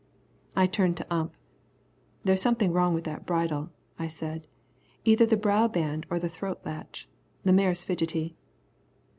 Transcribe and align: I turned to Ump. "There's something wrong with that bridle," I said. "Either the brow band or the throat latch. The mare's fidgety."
I 0.55 0.65
turned 0.65 0.97
to 0.97 1.13
Ump. 1.13 1.35
"There's 2.23 2.41
something 2.41 2.73
wrong 2.73 2.95
with 2.95 3.03
that 3.03 3.23
bridle," 3.27 3.69
I 3.99 4.07
said. 4.07 4.47
"Either 5.05 5.27
the 5.27 5.37
brow 5.37 5.67
band 5.67 6.07
or 6.09 6.17
the 6.17 6.27
throat 6.27 6.59
latch. 6.65 7.05
The 7.43 7.53
mare's 7.53 7.83
fidgety." 7.83 8.35